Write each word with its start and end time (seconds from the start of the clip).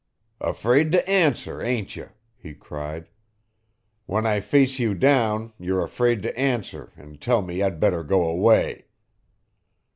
"Afraid 0.39 0.91
to 0.93 1.07
answer, 1.07 1.61
ain't 1.61 1.95
you?" 1.95 2.09
he 2.35 2.55
cried. 2.55 3.07
"When 4.07 4.25
I 4.25 4.39
face 4.39 4.79
you 4.79 4.95
down 4.95 5.53
you're 5.59 5.83
afraid 5.83 6.23
to 6.23 6.35
answer 6.35 6.91
an' 6.97 7.19
tell 7.19 7.43
me 7.43 7.61
I'd 7.61 7.79
better 7.79 8.01
go 8.01 8.25
away. 8.27 8.85